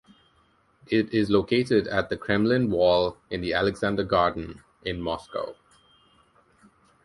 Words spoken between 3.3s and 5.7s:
the Alexander Garden in Moscow.